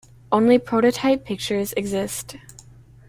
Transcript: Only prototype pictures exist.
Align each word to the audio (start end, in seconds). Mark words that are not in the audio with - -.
Only 0.31 0.57
prototype 0.57 1.25
pictures 1.25 1.73
exist. 1.77 2.35